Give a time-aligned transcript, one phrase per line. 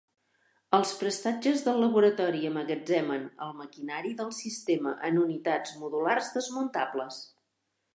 [0.77, 7.27] Els prestatges del laboratori emmagatzemen el maquinari del sistema en unitats modulars desmuntables.